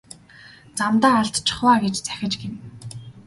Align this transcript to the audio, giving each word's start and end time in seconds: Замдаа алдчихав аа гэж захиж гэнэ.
Замдаа 0.77 1.13
алдчихав 1.19 1.67
аа 1.71 1.77
гэж 1.83 1.95
захиж 2.07 2.33
гэнэ. 2.41 2.57